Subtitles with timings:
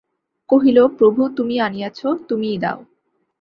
[0.49, 1.99] কহিল, প্রভু, তুমি আনিয়াছ,
[2.27, 2.79] তুমিই দাও।